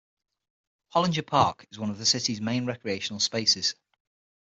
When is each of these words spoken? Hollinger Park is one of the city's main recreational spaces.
Hollinger 0.95 1.21
Park 1.27 1.67
is 1.71 1.77
one 1.77 1.91
of 1.91 1.99
the 1.99 2.07
city's 2.07 2.41
main 2.41 2.65
recreational 2.65 3.19
spaces. 3.19 3.75